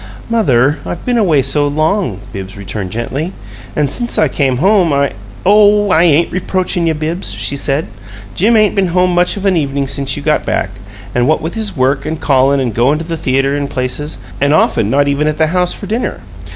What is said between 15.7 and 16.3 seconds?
for dinner.